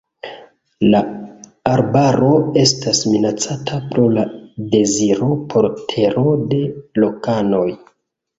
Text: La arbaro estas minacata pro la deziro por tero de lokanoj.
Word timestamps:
La 0.93 1.01
arbaro 1.73 2.29
estas 2.61 3.01
minacata 3.09 3.77
pro 3.93 4.07
la 4.15 4.25
deziro 4.73 5.29
por 5.53 5.69
tero 5.93 6.25
de 6.57 6.63
lokanoj. 7.07 7.69